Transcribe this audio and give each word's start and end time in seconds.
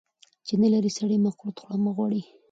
چی 0.45 0.53
نلرې 0.61 0.91
سړي، 0.97 1.17
مه 1.23 1.31
کورت 1.39 1.57
خوره 1.61 1.77
مه 1.85 1.91
غوړي. 1.95 2.21